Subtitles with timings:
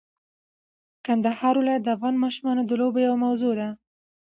[0.95, 3.69] د کندهار ولایت د افغان ماشومانو د لوبو یوه موضوع ده.